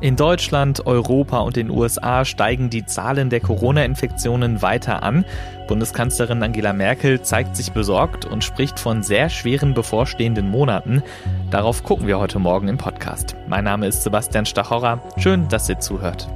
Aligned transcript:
In 0.00 0.14
Deutschland, 0.14 0.86
Europa 0.86 1.38
und 1.38 1.56
den 1.56 1.70
USA 1.70 2.26
steigen 2.26 2.68
die 2.68 2.84
Zahlen 2.84 3.30
der 3.30 3.40
Corona-Infektionen 3.40 4.60
weiter 4.60 5.02
an. 5.02 5.24
Bundeskanzlerin 5.68 6.42
Angela 6.42 6.74
Merkel 6.74 7.22
zeigt 7.22 7.56
sich 7.56 7.72
besorgt 7.72 8.26
und 8.26 8.44
spricht 8.44 8.78
von 8.78 9.02
sehr 9.02 9.30
schweren 9.30 9.72
bevorstehenden 9.72 10.50
Monaten. 10.50 11.02
Darauf 11.50 11.82
gucken 11.82 12.06
wir 12.06 12.18
heute 12.18 12.38
Morgen 12.38 12.68
im 12.68 12.76
Podcast. 12.76 13.36
Mein 13.48 13.64
Name 13.64 13.86
ist 13.86 14.02
Sebastian 14.02 14.44
Stachorra. 14.44 15.00
Schön, 15.16 15.48
dass 15.48 15.68
ihr 15.68 15.80
zuhört. 15.80 16.28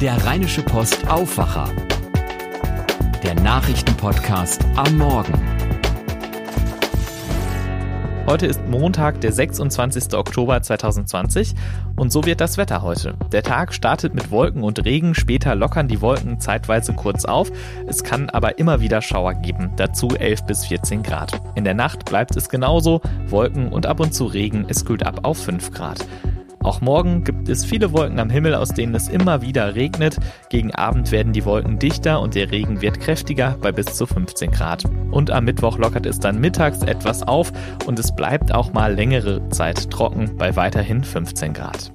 Der 0.00 0.24
Rheinische 0.26 0.62
Post 0.62 1.08
Aufwacher. 1.08 1.68
Der 3.22 3.34
Nachrichtenpodcast 3.34 4.64
am 4.74 4.98
Morgen. 4.98 5.67
Heute 8.28 8.44
ist 8.44 8.60
Montag, 8.68 9.22
der 9.22 9.32
26. 9.32 10.12
Oktober 10.12 10.60
2020 10.60 11.54
und 11.96 12.12
so 12.12 12.24
wird 12.26 12.42
das 12.42 12.58
Wetter 12.58 12.82
heute. 12.82 13.14
Der 13.32 13.42
Tag 13.42 13.72
startet 13.72 14.14
mit 14.14 14.30
Wolken 14.30 14.64
und 14.64 14.84
Regen, 14.84 15.14
später 15.14 15.54
lockern 15.54 15.88
die 15.88 16.02
Wolken 16.02 16.38
zeitweise 16.38 16.92
kurz 16.92 17.24
auf. 17.24 17.50
Es 17.86 18.04
kann 18.04 18.28
aber 18.28 18.58
immer 18.58 18.82
wieder 18.82 19.00
Schauer 19.00 19.32
geben, 19.32 19.70
dazu 19.76 20.08
11 20.08 20.44
bis 20.44 20.66
14 20.66 21.02
Grad. 21.02 21.40
In 21.54 21.64
der 21.64 21.72
Nacht 21.72 22.04
bleibt 22.04 22.36
es 22.36 22.50
genauso, 22.50 23.00
Wolken 23.28 23.72
und 23.72 23.86
ab 23.86 23.98
und 23.98 24.12
zu 24.12 24.26
Regen, 24.26 24.66
es 24.68 24.84
kühlt 24.84 25.06
ab 25.06 25.20
auf 25.22 25.38
5 25.38 25.72
Grad. 25.72 26.04
Auch 26.62 26.80
morgen 26.80 27.24
gibt 27.24 27.48
es 27.48 27.64
viele 27.64 27.92
Wolken 27.92 28.18
am 28.18 28.30
Himmel, 28.30 28.54
aus 28.54 28.70
denen 28.70 28.94
es 28.94 29.08
immer 29.08 29.42
wieder 29.42 29.74
regnet. 29.74 30.18
Gegen 30.50 30.74
Abend 30.74 31.12
werden 31.12 31.32
die 31.32 31.44
Wolken 31.44 31.78
dichter 31.78 32.20
und 32.20 32.34
der 32.34 32.50
Regen 32.50 32.82
wird 32.82 33.00
kräftiger 33.00 33.56
bei 33.60 33.72
bis 33.72 33.86
zu 33.86 34.06
15 34.06 34.50
Grad. 34.50 34.84
Und 35.10 35.30
am 35.30 35.44
Mittwoch 35.44 35.78
lockert 35.78 36.06
es 36.06 36.18
dann 36.18 36.40
mittags 36.40 36.82
etwas 36.82 37.22
auf 37.22 37.52
und 37.86 37.98
es 37.98 38.14
bleibt 38.14 38.52
auch 38.52 38.72
mal 38.72 38.94
längere 38.94 39.48
Zeit 39.50 39.90
trocken 39.90 40.36
bei 40.36 40.56
weiterhin 40.56 41.04
15 41.04 41.52
Grad. 41.52 41.92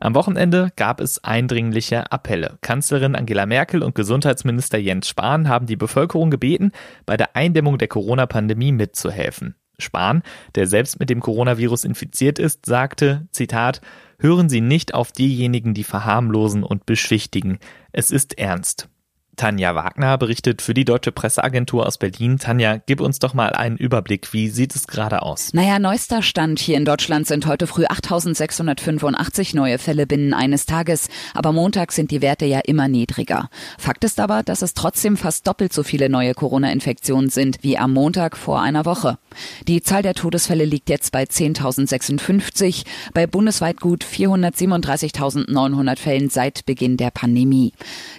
Am 0.00 0.14
Wochenende 0.14 0.70
gab 0.76 1.00
es 1.00 1.24
eindringliche 1.24 2.12
Appelle. 2.12 2.58
Kanzlerin 2.60 3.16
Angela 3.16 3.46
Merkel 3.46 3.82
und 3.82 3.96
Gesundheitsminister 3.96 4.78
Jens 4.78 5.08
Spahn 5.08 5.48
haben 5.48 5.66
die 5.66 5.74
Bevölkerung 5.74 6.30
gebeten, 6.30 6.70
bei 7.04 7.16
der 7.16 7.34
Eindämmung 7.34 7.78
der 7.78 7.88
Corona-Pandemie 7.88 8.70
mitzuhelfen. 8.70 9.56
Spahn, 9.80 10.22
der 10.54 10.66
selbst 10.66 10.98
mit 11.00 11.10
dem 11.10 11.20
Coronavirus 11.20 11.84
infiziert 11.84 12.38
ist, 12.38 12.66
sagte, 12.66 13.28
Zitat, 13.32 13.80
Hören 14.20 14.48
Sie 14.48 14.60
nicht 14.60 14.94
auf 14.94 15.12
diejenigen, 15.12 15.74
die 15.74 15.84
verharmlosen 15.84 16.64
und 16.64 16.86
beschwichtigen. 16.86 17.58
Es 17.92 18.10
ist 18.10 18.36
ernst. 18.36 18.88
Tanja 19.38 19.74
Wagner 19.74 20.18
berichtet 20.18 20.60
für 20.60 20.74
die 20.74 20.84
Deutsche 20.84 21.12
Presseagentur 21.12 21.86
aus 21.86 21.96
Berlin. 21.96 22.38
Tanja, 22.38 22.82
gib 22.84 23.00
uns 23.00 23.20
doch 23.20 23.34
mal 23.34 23.50
einen 23.50 23.76
Überblick. 23.76 24.32
Wie 24.34 24.48
sieht 24.48 24.74
es 24.74 24.86
gerade 24.86 25.22
aus? 25.22 25.54
Naja, 25.54 25.78
neuester 25.78 26.22
Stand 26.22 26.58
hier 26.58 26.76
in 26.76 26.84
Deutschland 26.84 27.26
sind 27.26 27.46
heute 27.46 27.66
früh 27.66 27.86
8685 27.86 29.54
neue 29.54 29.78
Fälle 29.78 30.06
binnen 30.06 30.34
eines 30.34 30.66
Tages. 30.66 31.08
Aber 31.34 31.52
Montag 31.52 31.92
sind 31.92 32.10
die 32.10 32.20
Werte 32.20 32.46
ja 32.46 32.58
immer 32.58 32.88
niedriger. 32.88 33.48
Fakt 33.78 34.04
ist 34.04 34.18
aber, 34.18 34.42
dass 34.42 34.60
es 34.60 34.74
trotzdem 34.74 35.16
fast 35.16 35.46
doppelt 35.46 35.72
so 35.72 35.84
viele 35.84 36.08
neue 36.08 36.34
Corona-Infektionen 36.34 37.30
sind 37.30 37.58
wie 37.62 37.78
am 37.78 37.92
Montag 37.92 38.36
vor 38.36 38.60
einer 38.60 38.84
Woche. 38.84 39.18
Die 39.68 39.82
Zahl 39.82 40.02
der 40.02 40.14
Todesfälle 40.14 40.64
liegt 40.64 40.90
jetzt 40.90 41.12
bei 41.12 41.22
10.056, 41.22 42.84
bei 43.14 43.28
bundesweit 43.28 43.80
gut 43.80 44.04
437.900 44.04 45.96
Fällen 45.96 46.28
seit 46.28 46.66
Beginn 46.66 46.96
der 46.96 47.12
Pandemie. 47.12 47.72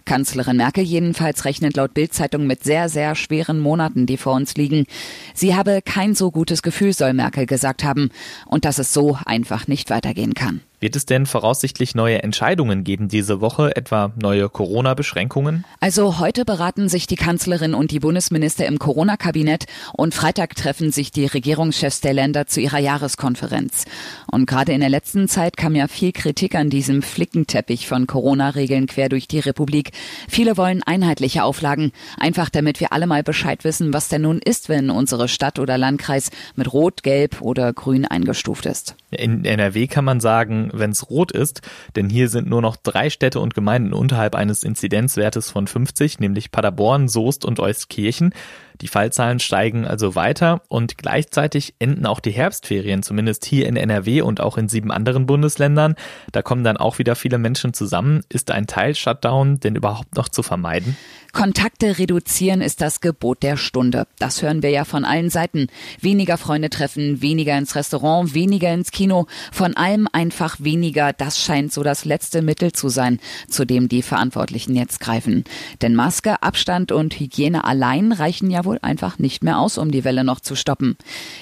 Kanzlerin 0.06 0.58
Merkel 0.58 0.84
jeden 0.84 1.09
jedenfalls 1.10 1.44
rechnet 1.46 1.76
laut 1.76 1.96
Bildzeitung 1.96 2.46
mit 2.46 2.64
sehr, 2.64 2.88
sehr 2.88 3.16
schweren 3.16 3.60
Monaten, 3.60 4.06
die 4.06 4.18
vor 4.18 4.36
uns 4.36 4.56
liegen. 4.56 4.86
Sie 5.34 5.56
habe 5.56 5.82
kein 5.84 6.14
so 6.14 6.30
gutes 6.30 6.62
Gefühl, 6.62 6.94
soll 6.94 7.14
Merkel 7.14 7.48
gesagt 7.48 7.84
haben, 7.84 8.12
und 8.46 8.64
dass 8.64 8.78
es 8.78 8.94
so 8.94 9.18
einfach 9.26 9.68
nicht 9.68 9.90
weitergehen 9.90 10.36
kann. 10.36 10.62
Wird 10.80 10.96
es 10.96 11.06
denn 11.06 11.26
voraussichtlich 11.26 11.94
neue 11.94 12.24
Entscheidungen 12.24 12.86
geben 12.86 13.10
diese 13.10 13.42
Woche, 13.42 13.76
etwa 13.76 14.14
neue 14.16 14.48
Corona-Beschränkungen? 14.48 15.66
Also 15.82 16.20
heute 16.20 16.46
beraten 16.46 16.88
sich 16.88 17.06
die 17.06 17.18
Kanzlerin 17.18 17.74
und 17.74 17.92
die 17.92 18.00
Bundesminister 18.00 18.66
im 18.66 18.80
Corona-Kabinett 18.80 19.66
und 19.92 20.14
Freitag 20.14 20.56
treffen 20.56 20.94
sich 20.94 21.12
die 21.12 21.26
Regierungschefs 21.26 22.00
der 22.00 22.14
Länder 22.14 22.48
zu 22.48 22.62
ihrer 22.62 22.80
Jahreskonferenz. 22.80 23.86
Und 24.32 24.46
gerade 24.46 24.72
in 24.72 24.80
der 24.80 24.90
letzten 24.90 25.28
Zeit 25.28 25.58
kam 25.58 25.76
ja 25.76 25.90
viel 25.90 26.14
Kritik 26.14 26.56
an 26.56 26.70
diesem 26.70 27.02
Flickenteppich 27.02 27.86
von 27.86 28.08
Corona-Regeln 28.08 28.88
quer 28.88 29.10
durch 29.10 29.28
die 29.28 29.40
Republik. 29.40 29.92
Viele 30.30 30.56
wollen 30.56 30.82
einheitliche 30.84 31.44
Auflagen, 31.44 31.92
einfach 32.18 32.50
damit 32.50 32.80
wir 32.80 32.94
alle 32.94 33.06
mal 33.06 33.24
Bescheid 33.24 33.66
wissen, 33.66 33.94
was 33.94 34.08
denn 34.08 34.22
nun 34.22 34.40
ist, 34.40 34.70
wenn 34.70 34.90
unsere 34.90 35.28
Stadt 35.28 35.60
oder 35.60 35.78
Landkreis 35.78 36.32
mit 36.56 36.72
Rot, 36.72 37.04
Gelb 37.04 37.42
oder 37.42 37.74
Grün 37.74 38.06
eingestuft 38.06 38.66
ist. 38.66 38.96
In 39.12 39.44
NRW 39.44 39.88
kann 39.88 40.06
man 40.06 40.22
sagen, 40.22 40.69
wenn 40.74 40.92
es 40.92 41.10
rot 41.10 41.32
ist, 41.32 41.62
denn 41.96 42.10
hier 42.10 42.30
sind 42.30 42.48
nur 42.48 42.62
noch 42.62 42.76
drei 42.76 43.10
Städte 43.10 43.40
und 43.40 43.54
Gemeinden 43.54 43.94
unterhalb 43.94 44.36
eines 44.36 44.64
Inzidenzwertes 44.64 45.50
von 45.50 45.68
50, 45.68 46.20
nämlich 46.20 46.52
Paderborn, 46.52 47.08
Soest 47.08 47.46
und 47.46 47.60
Euskirchen. 47.60 48.34
Die 48.82 48.88
Fallzahlen 48.88 49.40
steigen 49.40 49.86
also 49.86 50.16
weiter 50.16 50.62
und 50.70 50.98
gleichzeitig 50.98 51.74
enden 51.80 52.06
auch 52.06 52.20
die 52.20 52.32
Herbstferien, 52.32 53.04
zumindest 53.04 53.44
hier 53.46 53.68
in 53.68 53.76
NRW 53.76 54.22
und 54.22 54.40
auch 54.40 54.58
in 54.58 54.70
sieben 54.70 54.92
anderen 54.92 55.26
Bundesländern. 55.26 55.96
Da 56.32 56.42
kommen 56.42 56.64
dann 56.64 56.78
auch 56.78 56.98
wieder 56.98 57.16
viele 57.16 57.38
Menschen 57.38 57.74
zusammen. 57.74 58.22
Ist 58.30 58.52
ein 58.52 58.68
Teil-Shutdown 58.68 59.60
denn 59.60 59.76
überhaupt 59.76 60.16
noch 60.16 60.30
zu 60.30 60.44
vermeiden? 60.44 60.96
Kontakte 61.32 62.00
reduzieren 62.00 62.62
ist 62.62 62.82
das 62.82 63.02
Gebot 63.02 63.44
der 63.44 63.56
Stunde. 63.56 64.08
Das 64.18 64.42
hören 64.42 64.64
wir 64.64 64.72
ja 64.72 64.84
von 64.84 65.06
allen 65.06 65.30
Seiten. 65.30 65.68
Weniger 66.02 66.38
Freunde 66.38 66.70
treffen, 66.70 67.22
weniger 67.22 67.58
ins 67.58 67.76
Restaurant, 67.76 68.34
weniger 68.34 68.74
ins 68.74 68.92
Kino. 68.92 69.28
Von 69.52 69.78
allem 69.78 70.08
einfach 70.12 70.58
weniger. 70.60 71.14
Das 71.14 71.40
scheint 71.40 71.72
so 71.72 71.84
das 71.84 72.06
letzte 72.06 72.42
Mittel 72.42 72.72
zu 72.72 72.90
sein, 72.90 73.20
zu 73.48 73.66
dem 73.66 73.90
die 73.90 74.02
Verantwortlichen 74.02 74.76
jetzt 74.76 75.00
greifen. 75.00 75.44
Denn 75.82 75.96
Maske, 75.96 76.42
Abstand 76.42 76.92
und 76.92 77.20
Hygiene 77.20 77.64
allein 77.64 78.12
reichen 78.12 78.50
ja 78.50 78.66
wohl 78.66 78.69
einfach 78.82 79.20
nicht 79.20 79.44
mehr 79.44 79.60
aus, 79.60 79.78
um 79.78 79.92
die 79.92 80.04
Welle 80.04 80.24
noch 80.24 80.40
zu 80.40 80.56
stoppen. 80.56 80.98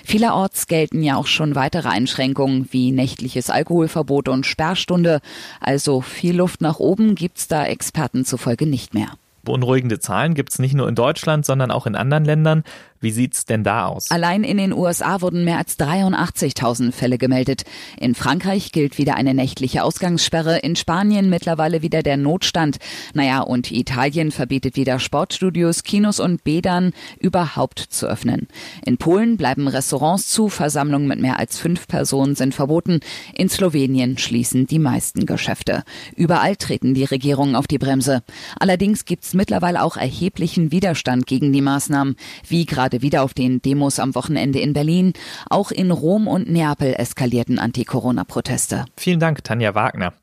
Vielerorts 0.05 0.67
gelten 0.67 1.03
ja 1.03 1.17
auch 1.17 1.27
schon 1.27 1.55
weitere 1.55 1.89
Einschränkungen 1.89 2.67
wie 2.71 2.91
nächtliches 2.91 3.49
Alkoholverbot 3.49 4.29
und 4.29 4.45
Sperrstunde. 4.45 5.19
Also 5.59 6.01
viel 6.01 6.37
Luft 6.37 6.61
nach 6.61 6.79
oben 6.79 7.15
gibt's 7.15 7.47
da 7.47 7.65
Experten 7.65 8.25
zufolge 8.25 8.65
nicht 8.65 8.93
mehr. 8.93 9.11
Beunruhigende 9.47 9.99
Zahlen 9.99 10.33
gibt 10.33 10.51
es 10.51 10.59
nicht 10.59 10.73
nur 10.73 10.89
in 10.89 10.95
Deutschland, 10.95 11.45
sondern 11.45 11.71
auch 11.71 11.87
in 11.87 11.95
anderen 11.95 12.25
Ländern. 12.25 12.63
Wie 12.99 13.11
sieht's 13.11 13.45
denn 13.45 13.63
da 13.63 13.85
aus? 13.85 14.09
Allein 14.09 14.43
in 14.43 14.57
den 14.57 14.73
USA 14.73 15.21
wurden 15.21 15.45
mehr 15.45 15.59
als 15.59 15.77
83.000 15.79 16.91
Fälle 16.91 17.17
gemeldet. 17.17 17.63
In 17.99 18.15
Frankreich 18.15 18.71
gilt 18.71 18.97
wieder 18.97 19.15
eine 19.15 19.33
nächtliche 19.35 19.83
Ausgangssperre, 19.83 20.57
in 20.57 20.75
Spanien 20.75 21.29
mittlerweile 21.29 21.81
wieder 21.81 22.01
der 22.01 22.17
Notstand. 22.17 22.77
Naja, 23.13 23.41
und 23.41 23.71
Italien 23.71 24.31
verbietet 24.31 24.75
wieder 24.75 24.99
Sportstudios, 24.99 25.83
Kinos 25.83 26.19
und 26.19 26.43
Bädern 26.43 26.91
überhaupt 27.19 27.79
zu 27.79 28.07
öffnen. 28.07 28.47
In 28.83 28.97
Polen 28.97 29.37
bleiben 29.37 29.67
Restaurants 29.67 30.29
zu, 30.29 30.49
Versammlungen 30.49 31.07
mit 31.07 31.19
mehr 31.19 31.39
als 31.39 31.59
fünf 31.59 31.87
Personen 31.87 32.35
sind 32.35 32.55
verboten. 32.55 32.99
In 33.35 33.47
Slowenien 33.47 34.17
schließen 34.17 34.65
die 34.65 34.79
meisten 34.79 35.25
Geschäfte. 35.25 35.83
Überall 36.15 36.55
treten 36.55 36.95
die 36.95 37.05
Regierungen 37.05 37.55
auf 37.55 37.67
die 37.67 37.77
Bremse. 37.77 38.23
Allerdings 38.59 39.05
gibt's 39.05 39.35
mittlerweile 39.37 39.81
auch 39.81 39.95
erheblichen 39.95 40.71
Widerstand 40.71 41.25
gegen 41.25 41.53
die 41.53 41.61
Maßnahmen, 41.61 42.17
wie 42.47 42.65
gerade 42.65 43.01
wieder 43.01 43.23
auf 43.23 43.33
den 43.33 43.61
Demos 43.61 43.99
am 43.99 44.15
Wochenende 44.15 44.59
in 44.59 44.73
Berlin. 44.73 45.13
Auch 45.49 45.71
in 45.71 45.91
Rom 45.91 46.27
und 46.27 46.49
Neapel 46.49 46.93
eskalierten 46.97 47.59
Anti-Corona-Proteste. 47.59 48.85
Vielen 48.97 49.21
Dank, 49.21 49.43
Tanja 49.45 49.73
Wagner. 49.75 50.13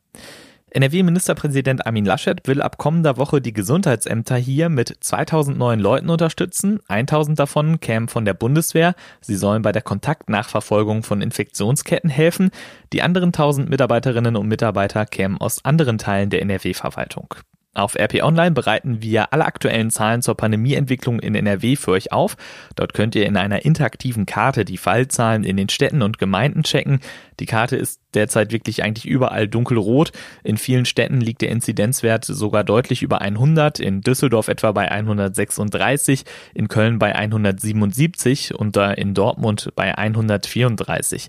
NRW-Ministerpräsident 0.74 1.86
Armin 1.86 2.04
Laschet 2.04 2.48
will 2.48 2.60
ab 2.60 2.78
kommender 2.78 3.16
Woche 3.16 3.40
die 3.40 3.52
Gesundheitsämter 3.52 4.34
hier 4.34 4.68
mit 4.68 4.92
2000 4.98 5.56
neuen 5.56 5.78
Leuten 5.78 6.10
unterstützen. 6.10 6.80
1000 6.88 7.38
davon 7.38 7.78
kämen 7.78 8.08
von 8.08 8.24
der 8.24 8.34
Bundeswehr. 8.34 8.96
Sie 9.20 9.36
sollen 9.36 9.62
bei 9.62 9.70
der 9.70 9.82
Kontaktnachverfolgung 9.82 11.04
von 11.04 11.22
Infektionsketten 11.22 12.10
helfen. 12.10 12.50
Die 12.92 13.02
anderen 13.02 13.28
1000 13.28 13.70
Mitarbeiterinnen 13.70 14.34
und 14.34 14.48
Mitarbeiter 14.48 15.06
kämen 15.06 15.38
aus 15.38 15.64
anderen 15.64 15.98
Teilen 15.98 16.30
der 16.30 16.42
NRW-Verwaltung. 16.42 17.36
Auf 17.74 17.96
RP 17.96 18.22
Online 18.22 18.52
bereiten 18.52 19.02
wir 19.02 19.32
alle 19.32 19.44
aktuellen 19.44 19.90
Zahlen 19.90 20.22
zur 20.22 20.36
Pandemieentwicklung 20.36 21.18
in 21.18 21.34
NRW 21.34 21.74
für 21.74 21.90
euch 21.90 22.12
auf. 22.12 22.36
Dort 22.76 22.94
könnt 22.94 23.16
ihr 23.16 23.26
in 23.26 23.36
einer 23.36 23.64
interaktiven 23.64 24.26
Karte 24.26 24.64
die 24.64 24.76
Fallzahlen 24.76 25.42
in 25.42 25.56
den 25.56 25.68
Städten 25.68 26.00
und 26.00 26.18
Gemeinden 26.18 26.62
checken. 26.62 27.00
Die 27.40 27.46
Karte 27.46 27.74
ist 27.74 28.00
derzeit 28.14 28.52
wirklich 28.52 28.84
eigentlich 28.84 29.06
überall 29.06 29.48
dunkelrot. 29.48 30.12
In 30.44 30.56
vielen 30.56 30.84
Städten 30.84 31.20
liegt 31.20 31.42
der 31.42 31.48
Inzidenzwert 31.48 32.24
sogar 32.24 32.62
deutlich 32.62 33.02
über 33.02 33.20
100, 33.20 33.80
in 33.80 34.02
Düsseldorf 34.02 34.46
etwa 34.46 34.70
bei 34.70 34.92
136, 34.92 36.24
in 36.54 36.68
Köln 36.68 37.00
bei 37.00 37.16
177 37.16 38.54
und 38.54 38.76
in 38.76 39.14
Dortmund 39.14 39.72
bei 39.74 39.98
134. 39.98 41.26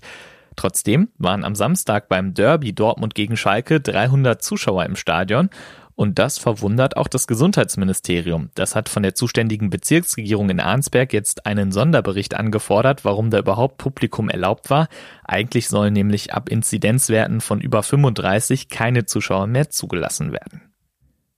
Trotzdem 0.54 1.08
waren 1.18 1.44
am 1.44 1.54
Samstag 1.54 2.08
beim 2.08 2.32
Derby 2.32 2.72
Dortmund 2.72 3.14
gegen 3.14 3.36
Schalke 3.36 3.80
300 3.80 4.42
Zuschauer 4.42 4.86
im 4.86 4.96
Stadion 4.96 5.50
Und 5.96 6.18
das 6.18 6.38
verwundert 6.38 6.98
auch 6.98 7.08
das 7.08 7.26
Gesundheitsministerium. 7.26 8.50
Das 8.54 8.76
hat 8.76 8.90
von 8.90 9.02
der 9.02 9.14
zuständigen 9.14 9.70
Bezirksregierung 9.70 10.50
in 10.50 10.60
Arnsberg 10.60 11.14
jetzt 11.14 11.46
einen 11.46 11.72
Sonderbericht 11.72 12.34
angefordert, 12.34 13.04
warum 13.06 13.30
da 13.30 13.38
überhaupt 13.38 13.78
Publikum 13.78 14.28
erlaubt 14.28 14.68
war. 14.68 14.88
Eigentlich 15.24 15.68
sollen 15.68 15.94
nämlich 15.94 16.34
ab 16.34 16.50
Inzidenzwerten 16.50 17.40
von 17.40 17.62
über 17.62 17.82
35 17.82 18.68
keine 18.68 19.06
Zuschauer 19.06 19.46
mehr 19.46 19.70
zugelassen 19.70 20.32
werden. 20.32 20.60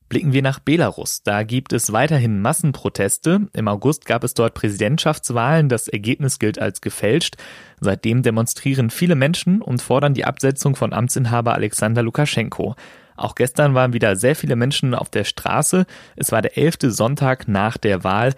Blicken 0.09 0.33
wir 0.33 0.43
nach 0.43 0.59
Belarus. 0.59 1.23
Da 1.23 1.43
gibt 1.43 1.73
es 1.73 1.93
weiterhin 1.93 2.41
Massenproteste. 2.41 3.47
Im 3.53 3.69
August 3.69 4.07
gab 4.07 4.25
es 4.25 4.35
dort 4.35 4.55
Präsidentschaftswahlen. 4.55 5.69
Das 5.69 5.87
Ergebnis 5.87 6.39
gilt 6.39 6.59
als 6.59 6.81
gefälscht. 6.81 7.37
Seitdem 7.79 8.23
demonstrieren 8.23 8.91
viele 8.91 9.15
Menschen 9.15 9.61
und 9.61 9.83
fordern 9.83 10.15
die 10.15 10.25
Absetzung 10.25 10.77
von 10.77 10.95
Amtsinhaber 10.95 11.53
Alexander 11.53 12.03
Lukaschenko. 12.03 12.75
Auch 13.19 13.35
gestern 13.35 13.75
waren 13.75 13.93
wieder 13.93 14.15
sehr 14.17 14.37
viele 14.37 14.55
Menschen 14.55 14.95
auf 14.95 15.11
der 15.11 15.25
Straße. 15.25 15.87
Es 16.17 16.31
war 16.31 16.41
der 16.41 16.57
elfte 16.57 16.91
Sonntag 16.93 17.49
nach 17.49 17.77
der 17.77 18.05
Wahl. 18.05 18.35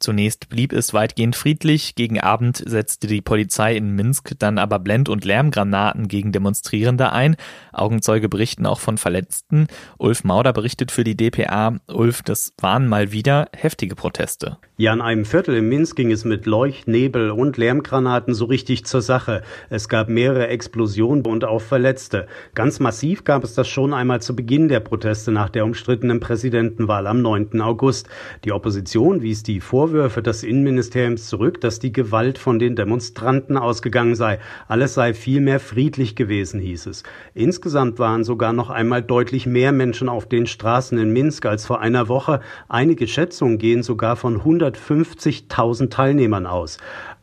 Zunächst 0.00 0.48
blieb 0.48 0.72
es 0.72 0.94
weitgehend 0.94 1.34
friedlich, 1.34 1.96
gegen 1.96 2.20
Abend 2.20 2.62
setzte 2.64 3.08
die 3.08 3.20
Polizei 3.20 3.76
in 3.76 3.96
Minsk 3.96 4.34
dann 4.38 4.58
aber 4.58 4.78
Blend- 4.78 5.08
und 5.08 5.24
Lärmgranaten 5.24 6.06
gegen 6.06 6.30
Demonstrierende 6.30 7.12
ein. 7.12 7.36
Augenzeuge 7.72 8.28
berichten 8.28 8.64
auch 8.64 8.78
von 8.78 8.96
Verletzten. 8.96 9.66
Ulf 9.98 10.22
Mauder 10.22 10.52
berichtet 10.52 10.92
für 10.92 11.02
die 11.02 11.16
DPA. 11.16 11.76
Ulf, 11.88 12.22
das 12.22 12.52
waren 12.60 12.86
mal 12.86 13.10
wieder 13.10 13.48
heftige 13.56 13.96
Proteste. 13.96 14.58
Ja, 14.76 14.92
in 14.92 15.00
einem 15.00 15.24
Viertel 15.24 15.56
in 15.56 15.68
Minsk 15.68 15.96
ging 15.96 16.12
es 16.12 16.24
mit 16.24 16.46
Leucht, 16.46 16.86
Nebel 16.86 17.32
und 17.32 17.56
Lärmgranaten 17.56 18.34
so 18.34 18.44
richtig 18.44 18.86
zur 18.86 19.02
Sache. 19.02 19.42
Es 19.68 19.88
gab 19.88 20.08
mehrere 20.08 20.46
Explosionen 20.46 21.26
und 21.26 21.44
auch 21.44 21.60
Verletzte. 21.60 22.28
Ganz 22.54 22.78
massiv 22.78 23.24
gab 23.24 23.42
es 23.42 23.54
das 23.54 23.66
schon 23.66 23.92
einmal 23.92 24.22
zu 24.22 24.36
Beginn 24.36 24.68
der 24.68 24.78
Proteste 24.78 25.32
nach 25.32 25.50
der 25.50 25.64
umstrittenen 25.64 26.20
Präsidentenwahl 26.20 27.08
am 27.08 27.20
9. 27.20 27.60
August. 27.60 28.08
Die 28.44 28.52
Opposition 28.52 29.22
wies 29.22 29.42
die 29.42 29.60
Vorwürfe 29.60 29.87
des 29.88 30.42
Innenministeriums 30.42 31.28
zurück, 31.28 31.60
dass 31.60 31.78
die 31.78 31.92
Gewalt 31.92 32.38
von 32.38 32.58
den 32.58 32.76
Demonstranten 32.76 33.56
ausgegangen 33.56 34.14
sei. 34.14 34.38
Alles 34.68 34.94
sei 34.94 35.14
vielmehr 35.14 35.60
friedlich 35.60 36.16
gewesen, 36.16 36.60
hieß 36.60 36.86
es. 36.86 37.02
Insgesamt 37.34 37.98
waren 37.98 38.24
sogar 38.24 38.52
noch 38.52 38.70
einmal 38.70 39.02
deutlich 39.02 39.46
mehr 39.46 39.72
Menschen 39.72 40.08
auf 40.08 40.28
den 40.28 40.46
Straßen 40.46 40.98
in 40.98 41.12
Minsk 41.12 41.46
als 41.46 41.66
vor 41.66 41.80
einer 41.80 42.08
Woche. 42.08 42.40
Einige 42.68 43.06
Schätzungen 43.06 43.58
gehen 43.58 43.82
sogar 43.82 44.16
von 44.16 44.36
100 44.36 44.68
150.000 44.78 45.90
Teilnehmern 45.90 46.46
aus. 46.46 46.78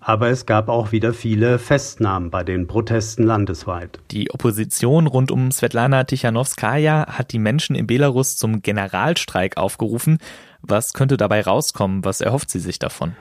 Aber 0.07 0.29
es 0.29 0.45
gab 0.45 0.69
auch 0.69 0.91
wieder 0.91 1.13
viele 1.13 1.57
Festnahmen 1.57 2.29
bei 2.29 2.43
den 2.43 2.67
Protesten 2.67 3.23
landesweit. 3.23 3.99
Die 4.11 4.29
Opposition 4.29 5.07
rund 5.07 5.31
um 5.31 5.49
Svetlana 5.49 6.03
Tichanowskaja 6.03 7.07
hat 7.07 7.31
die 7.31 7.39
Menschen 7.39 7.75
in 7.75 7.87
Belarus 7.87 8.37
zum 8.37 8.61
Generalstreik 8.61 9.57
aufgerufen. 9.57 10.19
Was 10.61 10.93
könnte 10.93 11.17
dabei 11.17 11.41
rauskommen? 11.41 12.05
Was 12.05 12.21
erhofft 12.21 12.51
sie 12.51 12.59
sich 12.59 12.77
davon? 12.77 13.15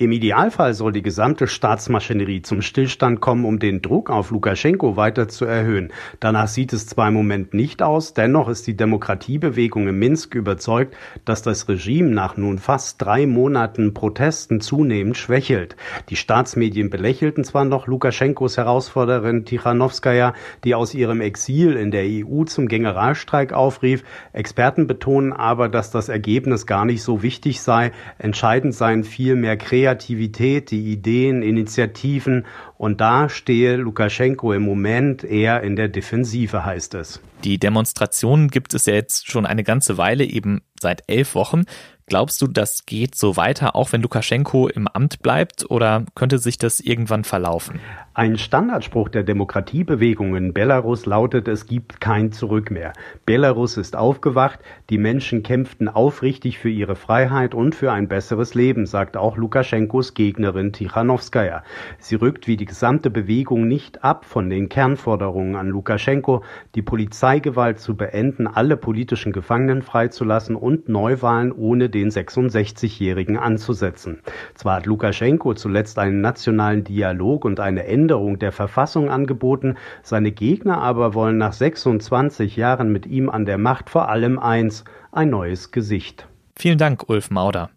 Im 0.00 0.12
Idealfall 0.12 0.74
soll 0.74 0.92
die 0.92 1.02
gesamte 1.02 1.48
Staatsmaschinerie 1.48 2.42
zum 2.42 2.62
Stillstand 2.62 3.20
kommen, 3.20 3.44
um 3.44 3.58
den 3.58 3.82
Druck 3.82 4.10
auf 4.10 4.30
Lukaschenko 4.30 4.96
weiter 4.96 5.26
zu 5.26 5.44
erhöhen. 5.44 5.92
Danach 6.20 6.46
sieht 6.46 6.72
es 6.72 6.86
zwar 6.86 7.08
im 7.08 7.14
Moment 7.14 7.52
nicht 7.52 7.82
aus, 7.82 8.14
dennoch 8.14 8.48
ist 8.48 8.68
die 8.68 8.76
Demokratiebewegung 8.76 9.88
in 9.88 9.98
Minsk 9.98 10.36
überzeugt, 10.36 10.96
dass 11.24 11.42
das 11.42 11.68
Regime 11.68 12.10
nach 12.10 12.36
nun 12.36 12.60
fast 12.60 13.02
drei 13.02 13.26
Monaten 13.26 13.92
Protesten 13.92 14.60
zunehmend 14.60 15.16
schwächelt. 15.16 15.74
Die 16.10 16.16
Staatsmedien 16.16 16.90
belächelten 16.90 17.42
zwar 17.42 17.64
noch 17.64 17.88
Lukaschenkos 17.88 18.56
Herausforderin 18.56 19.46
Tichanowskaja, 19.46 20.32
die 20.62 20.76
aus 20.76 20.94
ihrem 20.94 21.20
Exil 21.20 21.72
in 21.72 21.90
der 21.90 22.04
EU 22.06 22.44
zum 22.44 22.68
Generalstreik 22.68 23.52
aufrief. 23.52 24.04
Experten 24.32 24.86
betonen 24.86 25.32
aber, 25.32 25.68
dass 25.68 25.90
das 25.90 26.08
Ergebnis 26.08 26.66
gar 26.66 26.84
nicht 26.84 27.02
so 27.02 27.24
wichtig 27.24 27.60
sei. 27.62 27.90
Entscheidend 28.18 28.76
seien 28.76 29.02
vielmehr 29.02 29.56
Kreativität 29.56 29.87
Kreativität, 29.88 30.70
die 30.70 30.92
Ideen, 30.92 31.42
Initiativen. 31.42 32.44
Und 32.76 33.00
da 33.00 33.28
stehe 33.30 33.76
Lukaschenko 33.76 34.52
im 34.52 34.62
Moment 34.62 35.24
eher 35.24 35.62
in 35.62 35.76
der 35.76 35.88
Defensive, 35.88 36.64
heißt 36.64 36.94
es. 36.94 37.20
Die 37.42 37.58
Demonstrationen 37.58 38.48
gibt 38.48 38.74
es 38.74 38.84
ja 38.84 38.94
jetzt 38.94 39.30
schon 39.30 39.46
eine 39.46 39.64
ganze 39.64 39.96
Weile, 39.96 40.24
eben 40.24 40.60
seit 40.78 41.04
elf 41.06 41.34
Wochen. 41.34 41.64
Glaubst 42.08 42.40
du, 42.40 42.46
das 42.46 42.86
geht 42.86 43.14
so 43.14 43.36
weiter, 43.36 43.76
auch 43.76 43.92
wenn 43.92 44.00
Lukaschenko 44.00 44.68
im 44.68 44.88
Amt 44.88 45.20
bleibt, 45.20 45.70
oder 45.70 46.06
könnte 46.14 46.38
sich 46.38 46.56
das 46.56 46.80
irgendwann 46.80 47.22
verlaufen? 47.22 47.80
Ein 48.14 48.38
Standardspruch 48.38 49.10
der 49.10 49.22
Demokratiebewegung 49.22 50.34
in 50.34 50.52
Belarus 50.52 51.06
lautet, 51.06 51.46
es 51.46 51.66
gibt 51.66 52.00
kein 52.00 52.32
Zurück 52.32 52.70
mehr. 52.70 52.94
Belarus 53.26 53.76
ist 53.76 53.94
aufgewacht, 53.94 54.58
die 54.90 54.98
Menschen 54.98 55.42
kämpften 55.42 55.88
aufrichtig 55.88 56.58
für 56.58 56.70
ihre 56.70 56.96
Freiheit 56.96 57.54
und 57.54 57.74
für 57.74 57.92
ein 57.92 58.08
besseres 58.08 58.54
Leben, 58.54 58.86
sagt 58.86 59.16
auch 59.16 59.36
Lukaschenkos 59.36 60.14
Gegnerin 60.14 60.72
Tichanowskaja. 60.72 61.62
Sie 61.98 62.16
rückt 62.16 62.48
wie 62.48 62.56
die 62.56 62.64
gesamte 62.64 63.10
Bewegung 63.10 63.68
nicht 63.68 64.02
ab 64.02 64.24
von 64.24 64.48
den 64.48 64.68
Kernforderungen 64.68 65.54
an 65.54 65.68
Lukaschenko, 65.68 66.42
die 66.74 66.82
Polizeigewalt 66.82 67.78
zu 67.78 67.96
beenden, 67.96 68.46
alle 68.46 68.76
politischen 68.76 69.32
Gefangenen 69.32 69.82
freizulassen 69.82 70.56
und 70.56 70.88
Neuwahlen 70.88 71.52
ohne 71.52 71.88
den 71.88 71.97
66-Jährigen 72.06 73.36
anzusetzen. 73.36 74.20
Zwar 74.54 74.76
hat 74.76 74.86
Lukaschenko 74.86 75.54
zuletzt 75.54 75.98
einen 75.98 76.20
nationalen 76.20 76.84
Dialog 76.84 77.44
und 77.44 77.60
eine 77.60 77.84
Änderung 77.86 78.38
der 78.38 78.52
Verfassung 78.52 79.10
angeboten, 79.10 79.76
seine 80.02 80.30
Gegner 80.30 80.80
aber 80.80 81.14
wollen 81.14 81.38
nach 81.38 81.52
26 81.52 82.56
Jahren 82.56 82.92
mit 82.92 83.06
ihm 83.06 83.28
an 83.28 83.44
der 83.44 83.58
Macht 83.58 83.90
vor 83.90 84.08
allem 84.08 84.38
eins, 84.38 84.84
ein 85.12 85.30
neues 85.30 85.72
Gesicht. 85.72 86.28
Vielen 86.56 86.78
Dank, 86.78 87.08
Ulf 87.08 87.30
Mauder. 87.30 87.70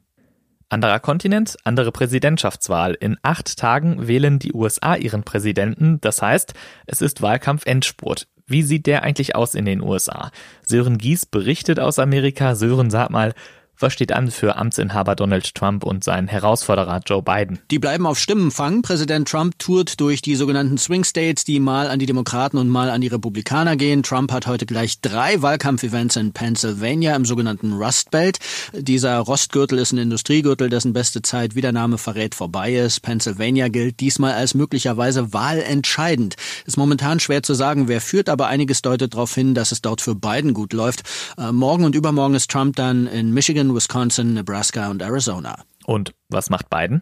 Anderer 0.72 1.02
Kontinent, 1.02 1.58
andere 1.66 1.92
Präsidentschaftswahl. 1.92 2.94
In 2.94 3.18
acht 3.24 3.58
Tagen 3.58 4.08
wählen 4.08 4.40
die 4.40 4.54
USA 4.54 4.96
ihren 4.96 5.24
Präsidenten. 5.24 6.00
Das 6.00 6.22
heißt, 6.22 6.54
es 6.86 7.02
ist 7.02 7.22
Wahlkampf-Endspurt. 7.22 8.28
Wie 8.48 8.64
sieht 8.64 8.86
der 8.86 9.04
eigentlich 9.04 9.36
aus 9.36 9.54
in 9.54 9.66
den 9.66 9.82
USA? 9.82 10.32
Sören 10.66 10.98
Gies 10.98 11.26
berichtet 11.26 11.80
aus 11.80 12.00
Amerika. 12.00 12.56
Sören, 12.56 12.90
sag 12.90 13.10
mal, 13.10 13.34
was 13.82 13.94
steht 13.94 14.12
an 14.12 14.32
für 14.32 14.56
Amtsinhaber 14.56 15.16
Donald 15.16 15.56
Trump 15.56 15.84
und 15.84 16.04
seinen 16.04 16.28
Herausforderer 16.28 17.02
Joe 17.06 17.22
Biden? 17.22 17.60
Die 17.72 17.80
bleiben 17.80 18.06
auf 18.06 18.20
Stimmenfang. 18.20 18.82
Präsident 18.82 19.28
Trump 19.28 19.58
tourt 19.60 20.00
durch 20.00 20.22
die 20.22 20.36
sogenannten 20.36 20.78
Swing 20.78 21.04
States, 21.04 21.44
die 21.44 21.60
mal 21.60 21.88
an 21.88 22.00
die 22.00 22.06
Demokraten 22.06 22.58
und 22.58 22.70
mal 22.70 22.90
an 22.90 23.02
die 23.02 23.08
Republikaner 23.08 23.76
gehen. 23.76 24.04
Trump 24.04 24.32
hat 24.32 24.48
heute 24.48 24.66
gleich 24.66 25.02
drei 25.02 25.42
Wahlkampfevents 25.42 26.16
in 26.16 26.34
Pennsylvania 26.34 27.16
im 27.16 27.26
sogenannten 27.26 27.74
Rust 27.74 28.12
Belt. 28.12 28.40
Dieser 28.74 29.18
Rostgürtel 29.18 29.80
ist 29.80 29.92
ein 29.92 29.98
Industriegürtel, 29.98 30.70
dessen 30.70 30.94
beste 30.94 31.22
Zeit, 31.22 31.56
wie 31.56 31.62
der 31.62 31.72
Name 31.72 31.98
verrät, 31.98 32.36
vorbei 32.36 32.76
ist. 32.76 33.02
Pennsylvania 33.02 33.68
gilt 33.70 34.00
diesmal 34.00 34.34
als 34.34 34.54
möglicherweise 34.54 35.34
wahlentscheidend. 35.34 36.36
Ist 36.66 36.78
momentan 36.78 37.20
schwer 37.20 37.44
zu 37.44 37.54
sagen, 37.54 37.88
wer 37.88 38.02
führt, 38.02 38.30
aber 38.30 38.48
einiges 38.48 38.82
deutet 38.82 39.14
darauf 39.14 39.34
hin, 39.34 39.56
dass 39.56 39.72
es 39.72 39.82
dort 39.82 40.02
für 40.02 40.16
Biden 40.16 40.54
gut 40.54 40.74
läuft. 40.74 41.04
Äh, 41.38 41.52
morgen 41.52 41.84
und 41.84 41.96
übermorgen 41.96 42.36
ist 42.36 42.52
Trump 42.52 42.76
dann 42.76 43.08
in 43.08 43.32
Michigan, 43.32 43.71
Wisconsin, 43.76 44.34
Nebraska 44.34 44.90
und 44.90 45.02
Arizona. 45.02 45.64
Und 45.86 46.14
was 46.30 46.50
macht 46.50 46.70
Biden? 46.70 47.02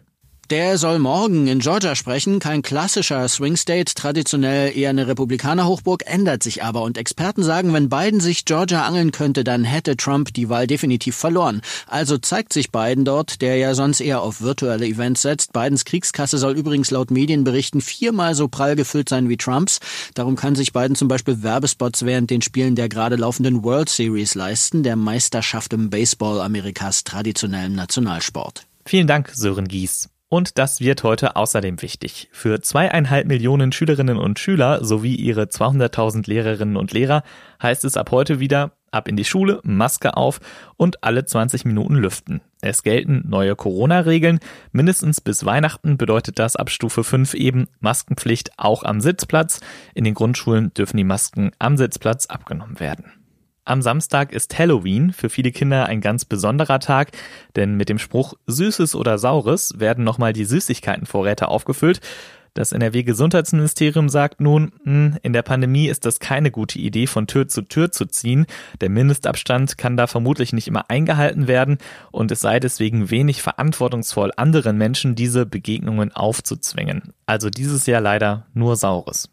Der 0.50 0.78
soll 0.78 0.98
morgen 0.98 1.46
in 1.46 1.60
Georgia 1.60 1.94
sprechen. 1.94 2.40
Kein 2.40 2.62
klassischer 2.62 3.28
Swing 3.28 3.56
State, 3.56 3.94
traditionell 3.94 4.76
eher 4.76 4.90
eine 4.90 5.06
Republikaner-Hochburg, 5.06 6.02
ändert 6.06 6.42
sich 6.42 6.64
aber. 6.64 6.82
Und 6.82 6.98
Experten 6.98 7.44
sagen, 7.44 7.72
wenn 7.72 7.88
Biden 7.88 8.18
sich 8.18 8.46
Georgia 8.46 8.82
angeln 8.82 9.12
könnte, 9.12 9.44
dann 9.44 9.62
hätte 9.62 9.96
Trump 9.96 10.34
die 10.34 10.48
Wahl 10.48 10.66
definitiv 10.66 11.14
verloren. 11.14 11.60
Also 11.86 12.18
zeigt 12.18 12.52
sich 12.52 12.72
Biden 12.72 13.04
dort, 13.04 13.42
der 13.42 13.58
ja 13.58 13.76
sonst 13.76 14.00
eher 14.00 14.22
auf 14.22 14.40
virtuelle 14.40 14.86
Events 14.86 15.22
setzt. 15.22 15.52
Bidens 15.52 15.84
Kriegskasse 15.84 16.36
soll 16.36 16.58
übrigens 16.58 16.90
laut 16.90 17.12
Medienberichten 17.12 17.80
viermal 17.80 18.34
so 18.34 18.48
prall 18.48 18.74
gefüllt 18.74 19.08
sein 19.08 19.28
wie 19.28 19.36
Trumps. 19.36 19.78
Darum 20.14 20.34
kann 20.34 20.56
sich 20.56 20.72
Biden 20.72 20.96
zum 20.96 21.06
Beispiel 21.06 21.44
Werbespots 21.44 22.04
während 22.04 22.28
den 22.28 22.42
Spielen 22.42 22.74
der 22.74 22.88
gerade 22.88 23.14
laufenden 23.14 23.62
World 23.62 23.88
Series 23.88 24.34
leisten, 24.34 24.82
der 24.82 24.96
Meisterschaft 24.96 25.72
im 25.74 25.90
Baseball 25.90 26.40
Amerikas 26.40 27.04
traditionellem 27.04 27.76
Nationalsport. 27.76 28.66
Vielen 28.84 29.06
Dank, 29.06 29.30
Sören 29.32 29.68
Gies. 29.68 30.09
Und 30.30 30.58
das 30.58 30.80
wird 30.80 31.02
heute 31.02 31.34
außerdem 31.34 31.82
wichtig. 31.82 32.28
Für 32.30 32.60
zweieinhalb 32.60 33.26
Millionen 33.26 33.72
Schülerinnen 33.72 34.16
und 34.16 34.38
Schüler 34.38 34.84
sowie 34.84 35.16
ihre 35.16 35.42
200.000 35.42 36.28
Lehrerinnen 36.28 36.76
und 36.76 36.92
Lehrer 36.92 37.24
heißt 37.60 37.84
es 37.84 37.96
ab 37.96 38.12
heute 38.12 38.38
wieder 38.38 38.70
ab 38.92 39.08
in 39.08 39.16
die 39.16 39.24
Schule, 39.24 39.58
Maske 39.64 40.16
auf 40.16 40.38
und 40.76 41.02
alle 41.02 41.24
20 41.24 41.64
Minuten 41.64 41.96
lüften. 41.96 42.42
Es 42.60 42.84
gelten 42.84 43.24
neue 43.26 43.56
Corona-Regeln. 43.56 44.38
Mindestens 44.70 45.20
bis 45.20 45.44
Weihnachten 45.44 45.98
bedeutet 45.98 46.38
das 46.38 46.54
ab 46.54 46.70
Stufe 46.70 47.02
5 47.02 47.34
eben 47.34 47.66
Maskenpflicht 47.80 48.52
auch 48.56 48.84
am 48.84 49.00
Sitzplatz. 49.00 49.58
In 49.94 50.04
den 50.04 50.14
Grundschulen 50.14 50.72
dürfen 50.74 50.96
die 50.96 51.04
Masken 51.04 51.50
am 51.58 51.76
Sitzplatz 51.76 52.26
abgenommen 52.26 52.78
werden. 52.78 53.19
Am 53.64 53.82
Samstag 53.82 54.32
ist 54.32 54.58
Halloween, 54.58 55.12
für 55.12 55.28
viele 55.28 55.52
Kinder 55.52 55.86
ein 55.86 56.00
ganz 56.00 56.24
besonderer 56.24 56.80
Tag, 56.80 57.10
denn 57.56 57.76
mit 57.76 57.88
dem 57.88 57.98
Spruch 57.98 58.34
Süßes 58.46 58.94
oder 58.94 59.18
Saures 59.18 59.74
werden 59.78 60.02
nochmal 60.02 60.32
die 60.32 60.44
Süßigkeitenvorräte 60.44 61.48
aufgefüllt. 61.48 62.00
Das 62.54 62.72
NRW-Gesundheitsministerium 62.72 64.08
sagt 64.08 64.40
nun, 64.40 64.72
hm, 64.82 65.18
in 65.22 65.32
der 65.32 65.42
Pandemie 65.42 65.88
ist 65.88 66.04
das 66.04 66.18
keine 66.18 66.50
gute 66.50 66.78
Idee, 66.78 67.06
von 67.06 67.26
Tür 67.26 67.46
zu 67.46 67.62
Tür 67.62 67.92
zu 67.92 68.06
ziehen. 68.06 68.46
Der 68.80 68.90
Mindestabstand 68.90 69.78
kann 69.78 69.96
da 69.96 70.06
vermutlich 70.08 70.52
nicht 70.52 70.66
immer 70.66 70.90
eingehalten 70.90 71.46
werden 71.46 71.78
und 72.10 72.32
es 72.32 72.40
sei 72.40 72.58
deswegen 72.58 73.10
wenig 73.10 73.42
verantwortungsvoll, 73.42 74.32
anderen 74.36 74.78
Menschen 74.78 75.14
diese 75.14 75.46
Begegnungen 75.46 76.12
aufzuzwingen. 76.12 77.12
Also 77.26 77.50
dieses 77.50 77.86
Jahr 77.86 78.00
leider 78.00 78.46
nur 78.52 78.74
Saures. 78.74 79.28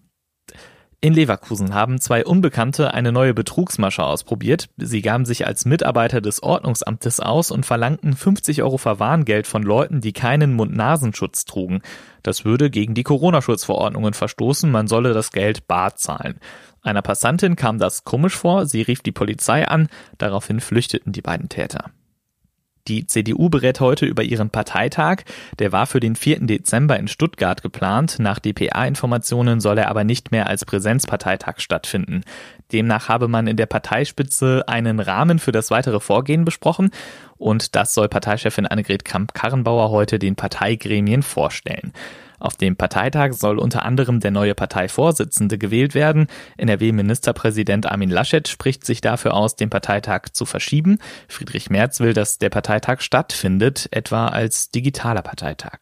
In 0.99 1.13
Leverkusen 1.13 1.75
haben 1.75 2.01
zwei 2.01 2.25
Unbekannte 2.25 2.91
eine 2.91 3.11
neue 3.11 3.35
Betrugsmasche 3.35 4.03
ausprobiert. 4.03 4.69
Sie 4.77 5.03
gaben 5.03 5.25
sich 5.25 5.45
als 5.45 5.65
Mitarbeiter 5.65 6.21
des 6.21 6.41
Ordnungsamtes 6.41 7.19
aus 7.19 7.51
und 7.51 7.67
verlangten 7.67 8.15
50 8.15 8.63
Euro 8.63 8.79
Verwarngeld 8.79 9.45
von 9.45 9.61
Leuten, 9.61 10.01
die 10.01 10.11
keinen 10.11 10.55
Mund-Nasenschutz 10.55 11.45
trugen. 11.45 11.81
Das 12.23 12.45
würde 12.45 12.71
gegen 12.71 12.95
die 12.95 13.03
Corona-Schutzverordnungen 13.03 14.15
verstoßen, 14.15 14.71
man 14.71 14.87
solle 14.87 15.13
das 15.13 15.31
Geld 15.31 15.67
bar 15.67 15.95
zahlen. 15.95 16.39
Einer 16.81 17.03
Passantin 17.03 17.55
kam 17.55 17.77
das 17.77 18.03
komisch 18.03 18.35
vor, 18.35 18.65
sie 18.65 18.81
rief 18.81 19.01
die 19.01 19.11
Polizei 19.11 19.67
an, 19.67 19.89
daraufhin 20.17 20.59
flüchteten 20.59 21.11
die 21.11 21.21
beiden 21.21 21.47
Täter. 21.47 21.91
Die 22.87 23.05
CDU 23.05 23.49
berät 23.49 23.79
heute 23.79 24.05
über 24.05 24.23
ihren 24.23 24.49
Parteitag. 24.49 25.23
Der 25.59 25.71
war 25.71 25.87
für 25.87 25.99
den 25.99 26.15
4. 26.15 26.41
Dezember 26.41 26.97
in 26.97 27.07
Stuttgart 27.07 27.61
geplant. 27.61 28.17
Nach 28.19 28.39
dpa-Informationen 28.39 29.59
soll 29.59 29.77
er 29.77 29.89
aber 29.89 30.03
nicht 30.03 30.31
mehr 30.31 30.47
als 30.47 30.63
Präsenzparteitag 30.63 31.59
stattfinden. 31.59 32.23
Demnach 32.71 33.09
habe 33.09 33.27
man 33.27 33.47
in 33.47 33.57
der 33.57 33.65
Parteispitze 33.65 34.63
einen 34.67 34.99
Rahmen 34.99 35.39
für 35.39 35.51
das 35.51 35.71
weitere 35.71 35.99
Vorgehen 35.99 36.45
besprochen 36.45 36.91
und 37.37 37.75
das 37.75 37.93
soll 37.93 38.09
Parteichefin 38.09 38.67
Annegret 38.67 39.05
Kramp-Karrenbauer 39.05 39.89
heute 39.89 40.19
den 40.19 40.35
Parteigremien 40.35 41.23
vorstellen. 41.23 41.93
Auf 42.39 42.55
dem 42.55 42.75
Parteitag 42.75 43.33
soll 43.33 43.57
unter 43.57 43.83
anderem 43.83 44.19
der 44.19 44.31
neue 44.31 44.55
Parteivorsitzende 44.55 45.57
gewählt 45.57 45.95
werden. 45.95 46.27
NRW-Ministerpräsident 46.57 47.87
Armin 47.87 48.09
Laschet 48.09 48.47
spricht 48.47 48.85
sich 48.85 49.01
dafür 49.01 49.33
aus, 49.33 49.55
den 49.55 49.69
Parteitag 49.69 50.29
zu 50.33 50.45
verschieben. 50.45 50.99
Friedrich 51.27 51.69
Merz 51.69 51.99
will, 51.99 52.13
dass 52.13 52.37
der 52.37 52.49
Parteitag 52.49 53.01
stattfindet, 53.01 53.87
etwa 53.91 54.27
als 54.27 54.69
digitaler 54.69 55.21
Parteitag. 55.21 55.79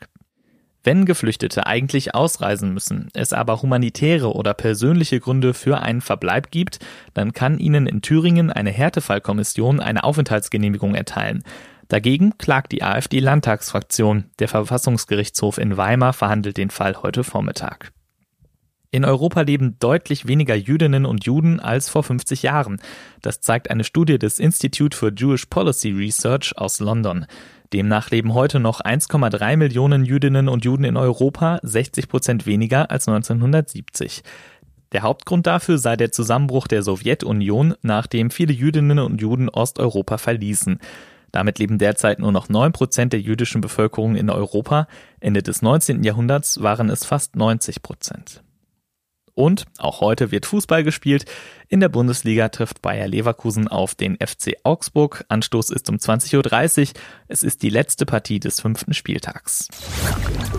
Wenn 0.86 1.06
Geflüchtete 1.06 1.66
eigentlich 1.66 2.14
ausreisen 2.14 2.72
müssen, 2.72 3.10
es 3.16 3.34
aber 3.34 3.64
humanitäre 3.64 4.32
oder 4.32 4.54
persönliche 4.54 5.20
Gründe 5.20 5.56
für 5.56 5.80
einen 5.80 6.00
Verbleib 6.00 6.52
gibt, 6.52 6.78
dann 7.16 7.34
kann 7.34 7.58
ihnen 7.58 7.88
in 7.88 8.04
Thüringen 8.04 8.52
eine 8.52 8.70
Härtefallkommission 8.70 9.80
eine 9.80 10.04
Aufenthaltsgenehmigung 10.04 10.94
erteilen. 10.94 11.44
Dagegen 11.88 12.38
klagt 12.38 12.72
die 12.72 12.84
AfD-Landtagsfraktion. 12.84 14.26
Der 14.40 14.48
Verfassungsgerichtshof 14.48 15.58
in 15.58 15.78
Weimar 15.78 16.14
verhandelt 16.14 16.58
den 16.58 16.70
Fall 16.70 17.02
heute 17.04 17.24
Vormittag. 17.24 17.92
In 18.92 19.04
Europa 19.04 19.42
leben 19.42 19.76
deutlich 19.80 20.26
weniger 20.26 20.56
Jüdinnen 20.56 21.06
und 21.06 21.26
Juden 21.26 21.60
als 21.60 21.90
vor 21.90 22.04
50 22.04 22.44
Jahren. 22.44 22.80
Das 23.22 23.42
zeigt 23.42 23.70
eine 23.70 23.84
Studie 23.84 24.18
des 24.18 24.40
Institute 24.40 24.96
for 24.96 25.12
Jewish 25.14 25.48
Policy 25.48 25.92
Research 25.92 26.58
aus 26.58 26.80
London. 26.80 27.26
Demnach 27.74 28.10
leben 28.10 28.34
heute 28.34 28.60
noch 28.60 28.80
1,3 28.80 29.58
Millionen 29.58 30.06
Jüdinnen 30.06 30.48
und 30.48 30.64
Juden 30.64 30.86
in 30.86 30.96
Europa, 30.96 31.60
60 31.62 32.08
Prozent 32.08 32.46
weniger 32.46 32.90
als 32.90 33.08
1970. 33.08 34.24
Der 34.94 35.02
Hauptgrund 35.02 35.46
dafür 35.46 35.78
sei 35.78 35.98
der 35.98 36.14
Zusammenbruch 36.14 36.68
der 36.68 36.82
Sowjetunion, 36.82 37.74
nachdem 37.82 38.32
viele 38.32 38.54
Jüdinnen 38.54 39.00
und 39.00 39.20
Juden 39.20 39.50
Osteuropa 39.50 40.18
verließen. 40.18 40.80
Damit 41.36 41.60
leben 41.60 41.78
derzeit 41.78 42.20
nur 42.20 42.32
noch 42.32 42.48
9 42.48 42.72
Prozent 42.72 43.12
der 43.12 43.20
jüdischen 43.20 43.60
Bevölkerung 43.60 44.16
in 44.16 44.30
Europa. 44.30 44.88
Ende 45.20 45.44
des 45.44 45.62
19. 45.62 46.02
Jahrhunderts 46.02 46.62
waren 46.62 46.90
es 46.90 47.04
fast 47.04 47.36
90 47.36 47.82
Prozent. 47.82 48.42
Und 49.36 49.66
auch 49.78 50.00
heute 50.00 50.32
wird 50.32 50.46
Fußball 50.46 50.86
gespielt. 50.86 51.26
In 51.68 51.82
der 51.82 51.90
Bundesliga 51.90 52.48
trifft 52.48 52.82
Bayer 52.82 53.08
Leverkusen 53.08 53.68
auf 53.68 53.94
den 53.94 54.16
FC 54.16 54.54
Augsburg. 54.64 55.26
Anstoß 55.28 55.72
ist 55.72 55.90
um 55.90 55.98
20.30 55.98 56.82
Uhr. 56.82 56.88
Es 57.28 57.44
ist 57.44 57.62
die 57.62 57.70
letzte 57.70 58.06
Partie 58.06 58.40
des 58.40 58.62
fünften 58.62 58.94
Spieltags. 58.94 59.68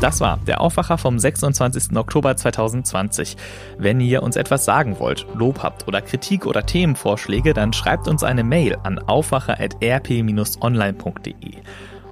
Das 0.02 0.20
war 0.20 0.38
der 0.46 0.60
Aufwacher 0.60 0.98
vom 0.98 1.18
26. 1.18 1.96
Oktober 1.96 2.36
2020. 2.36 3.38
Wenn 3.78 4.00
ihr 4.00 4.22
uns 4.22 4.36
etwas 4.36 4.66
sagen 4.66 4.98
wollt, 4.98 5.26
Lob 5.34 5.62
habt 5.62 5.88
oder 5.88 6.02
Kritik 6.02 6.44
oder 6.44 6.66
Themenvorschläge, 6.66 7.54
dann 7.54 7.72
schreibt 7.72 8.08
uns 8.08 8.22
eine 8.22 8.44
Mail 8.44 8.76
an 8.82 8.98
aufwacher.rp-online.de. 8.98 11.62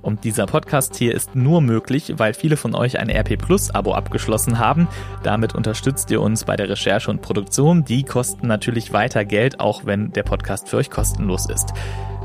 Und 0.04 0.24
dieser 0.24 0.46
Podcast 0.46 0.96
hier 0.96 1.14
ist 1.14 1.34
nur 1.34 1.62
möglich, 1.62 2.12
weil 2.18 2.34
viele 2.34 2.58
von 2.58 2.74
euch 2.74 3.00
ein 3.00 3.08
RP 3.08 3.38
Plus 3.38 3.70
Abo 3.70 3.94
abgeschlossen 3.94 4.58
haben. 4.58 4.86
Damit 5.22 5.54
unterstützt 5.54 6.10
ihr 6.10 6.20
uns 6.20 6.44
bei 6.44 6.56
der 6.56 6.68
Recherche 6.68 7.10
und 7.10 7.22
Produktion. 7.22 7.86
Die 7.86 8.04
kosten 8.04 8.46
natürlich 8.46 8.92
weiter 8.92 9.24
Geld, 9.24 9.60
auch 9.60 9.86
wenn 9.86 10.12
der 10.12 10.22
Podcast 10.22 10.68
für 10.68 10.76
euch 10.76 10.90
kostenlos 10.90 11.48
ist. 11.48 11.72